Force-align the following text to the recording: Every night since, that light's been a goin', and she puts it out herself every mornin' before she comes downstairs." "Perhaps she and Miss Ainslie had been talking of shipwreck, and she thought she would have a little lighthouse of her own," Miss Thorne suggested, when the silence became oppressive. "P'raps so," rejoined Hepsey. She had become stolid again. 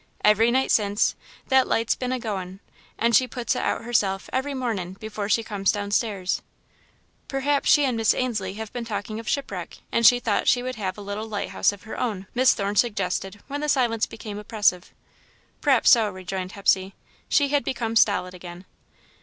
Every 0.25 0.49
night 0.49 0.71
since, 0.71 1.13
that 1.49 1.67
light's 1.67 1.93
been 1.93 2.11
a 2.11 2.17
goin', 2.17 2.59
and 2.97 3.15
she 3.15 3.27
puts 3.27 3.55
it 3.55 3.61
out 3.61 3.83
herself 3.83 4.31
every 4.33 4.55
mornin' 4.55 4.93
before 4.93 5.29
she 5.29 5.43
comes 5.43 5.71
downstairs." 5.71 6.41
"Perhaps 7.27 7.69
she 7.69 7.85
and 7.85 7.95
Miss 7.97 8.15
Ainslie 8.15 8.55
had 8.55 8.73
been 8.73 8.83
talking 8.83 9.19
of 9.19 9.29
shipwreck, 9.29 9.77
and 9.91 10.03
she 10.03 10.19
thought 10.19 10.47
she 10.47 10.63
would 10.63 10.77
have 10.77 10.97
a 10.97 11.01
little 11.01 11.27
lighthouse 11.27 11.71
of 11.71 11.83
her 11.83 11.99
own," 11.99 12.25
Miss 12.33 12.55
Thorne 12.55 12.77
suggested, 12.77 13.43
when 13.45 13.61
the 13.61 13.69
silence 13.69 14.07
became 14.07 14.39
oppressive. 14.39 14.91
"P'raps 15.61 15.91
so," 15.91 16.09
rejoined 16.09 16.53
Hepsey. 16.53 16.95
She 17.29 17.49
had 17.49 17.63
become 17.63 17.95
stolid 17.95 18.33
again. 18.33 18.65